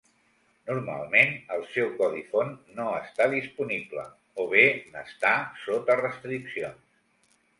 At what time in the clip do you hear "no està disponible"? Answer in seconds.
2.79-4.05